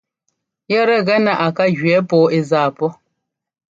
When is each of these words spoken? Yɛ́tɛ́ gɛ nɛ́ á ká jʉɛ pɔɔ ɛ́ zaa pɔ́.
Yɛ́tɛ́ 0.71 1.03
gɛ 1.07 1.15
nɛ́ 1.25 1.39
á 1.45 1.47
ká 1.57 1.65
jʉɛ 1.77 1.97
pɔɔ 2.09 2.25
ɛ́ 2.37 2.43
zaa 2.49 2.69
pɔ́. 2.77 2.89